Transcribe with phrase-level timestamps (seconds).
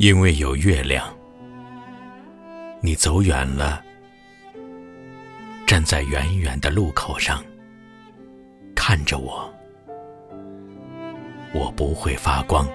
[0.00, 1.14] 因为有月亮，
[2.80, 3.84] 你走远了，
[5.66, 7.44] 站在远远的路口上，
[8.74, 9.54] 看着我，
[11.52, 12.66] 我不会发光。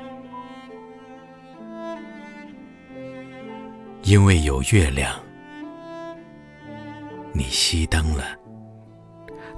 [4.03, 5.19] 因为有月亮，
[7.33, 8.37] 你熄灯了，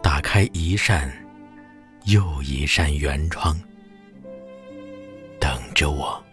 [0.02, 1.12] 打开一扇
[2.06, 3.60] 又一扇圆窗，
[5.38, 6.24] 等着我。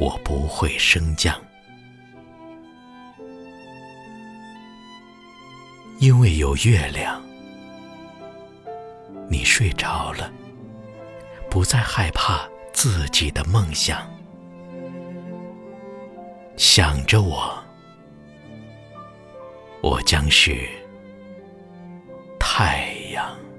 [0.00, 1.38] 我不会升降。
[5.98, 7.22] 因为有月亮
[9.28, 10.32] 你睡着了
[11.50, 14.10] 不再害怕自己的梦想。
[16.56, 17.62] 想着我
[19.82, 20.66] 我将是
[22.38, 23.49] 太阳。